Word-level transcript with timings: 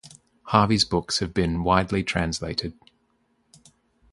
Harvey's 0.45 0.83
books 0.83 1.19
have 1.19 1.31
been 1.31 1.63
widely 1.63 2.03
translated. 2.03 2.73